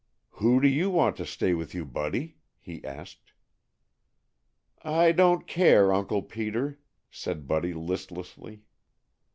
"Who 0.31 0.59
do 0.59 0.67
you 0.67 0.89
want 0.89 1.15
to 1.17 1.27
stay 1.27 1.53
with 1.53 1.75
you, 1.75 1.85
Buddy?" 1.85 2.37
he 2.59 2.83
asked. 2.83 3.33
"I 4.81 5.11
don't 5.11 5.45
care, 5.45 5.93
Uncle 5.93 6.23
Peter," 6.23 6.79
said 7.11 7.47
Buddy 7.47 7.75
listlessly. 7.75 8.63